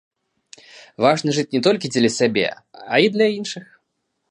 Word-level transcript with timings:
Важна 1.05 1.35
жыць 1.39 1.51
не 1.55 1.61
толькі 1.67 1.91
дзеля 1.93 2.11
сябе, 2.17 2.47
а 2.93 3.05
і 3.07 3.15
для 3.19 3.27
іншых. 3.37 3.65